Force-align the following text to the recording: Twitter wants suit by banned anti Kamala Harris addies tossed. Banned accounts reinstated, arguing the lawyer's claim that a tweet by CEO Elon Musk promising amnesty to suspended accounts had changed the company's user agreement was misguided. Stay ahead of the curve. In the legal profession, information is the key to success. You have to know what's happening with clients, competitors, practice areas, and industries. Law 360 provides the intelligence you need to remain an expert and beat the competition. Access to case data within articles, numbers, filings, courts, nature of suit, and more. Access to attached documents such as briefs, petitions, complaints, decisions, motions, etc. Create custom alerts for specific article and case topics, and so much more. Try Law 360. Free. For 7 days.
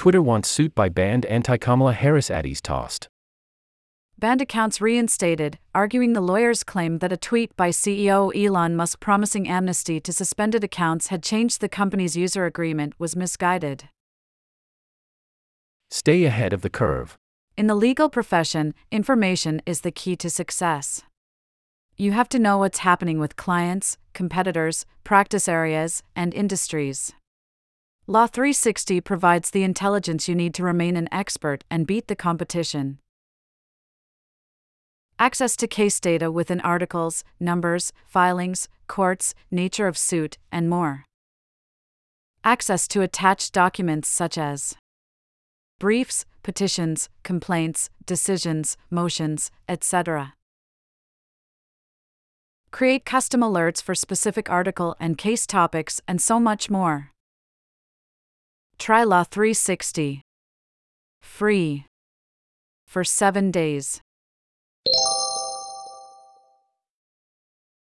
Twitter 0.00 0.22
wants 0.22 0.48
suit 0.48 0.74
by 0.74 0.88
banned 0.88 1.26
anti 1.26 1.58
Kamala 1.58 1.92
Harris 1.92 2.30
addies 2.30 2.62
tossed. 2.62 3.06
Banned 4.18 4.40
accounts 4.40 4.80
reinstated, 4.80 5.58
arguing 5.74 6.14
the 6.14 6.22
lawyer's 6.22 6.64
claim 6.64 7.00
that 7.00 7.12
a 7.12 7.18
tweet 7.18 7.54
by 7.54 7.68
CEO 7.68 8.34
Elon 8.34 8.74
Musk 8.76 8.98
promising 8.98 9.46
amnesty 9.46 10.00
to 10.00 10.10
suspended 10.10 10.64
accounts 10.64 11.08
had 11.08 11.22
changed 11.22 11.60
the 11.60 11.68
company's 11.68 12.16
user 12.16 12.46
agreement 12.46 12.94
was 12.98 13.14
misguided. 13.14 13.90
Stay 15.90 16.24
ahead 16.24 16.54
of 16.54 16.62
the 16.62 16.70
curve. 16.70 17.18
In 17.58 17.66
the 17.66 17.74
legal 17.74 18.08
profession, 18.08 18.72
information 18.90 19.60
is 19.66 19.82
the 19.82 19.92
key 19.92 20.16
to 20.16 20.30
success. 20.30 21.02
You 21.98 22.12
have 22.12 22.30
to 22.30 22.38
know 22.38 22.56
what's 22.56 22.78
happening 22.78 23.18
with 23.18 23.36
clients, 23.36 23.98
competitors, 24.14 24.86
practice 25.04 25.46
areas, 25.46 26.02
and 26.16 26.32
industries. 26.32 27.12
Law 28.10 28.26
360 28.26 29.00
provides 29.02 29.50
the 29.50 29.62
intelligence 29.62 30.28
you 30.28 30.34
need 30.34 30.52
to 30.54 30.64
remain 30.64 30.96
an 30.96 31.08
expert 31.12 31.62
and 31.70 31.86
beat 31.86 32.08
the 32.08 32.16
competition. 32.16 32.98
Access 35.20 35.54
to 35.58 35.68
case 35.68 36.00
data 36.00 36.28
within 36.28 36.60
articles, 36.62 37.22
numbers, 37.38 37.92
filings, 38.08 38.68
courts, 38.88 39.32
nature 39.52 39.86
of 39.86 39.96
suit, 39.96 40.38
and 40.50 40.68
more. 40.68 41.04
Access 42.42 42.88
to 42.88 43.00
attached 43.00 43.52
documents 43.52 44.08
such 44.08 44.36
as 44.36 44.74
briefs, 45.78 46.26
petitions, 46.42 47.08
complaints, 47.22 47.90
decisions, 48.06 48.76
motions, 48.90 49.52
etc. 49.68 50.34
Create 52.72 53.04
custom 53.04 53.40
alerts 53.40 53.80
for 53.80 53.94
specific 53.94 54.50
article 54.50 54.96
and 54.98 55.16
case 55.16 55.46
topics, 55.46 56.00
and 56.08 56.20
so 56.20 56.40
much 56.40 56.68
more. 56.68 57.09
Try 58.80 59.04
Law 59.04 59.24
360. 59.24 60.22
Free. 61.20 61.84
For 62.86 63.04
7 63.04 63.50
days. 63.50 64.00